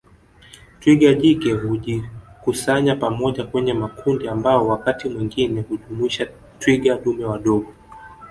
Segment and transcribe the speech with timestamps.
[0.79, 6.27] Twiga jike hujikusanya pamoja kwenye makundi ambao wakati mwingine hujumuisha
[6.59, 7.73] twiga dume wadogo